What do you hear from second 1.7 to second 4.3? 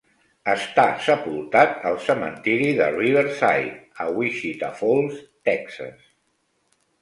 al cementiri de Riverside, a